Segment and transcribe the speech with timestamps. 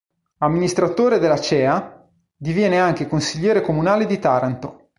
[0.39, 4.87] Amministratore dell'Acea, diviene anche Consigliere comunale di Taranto.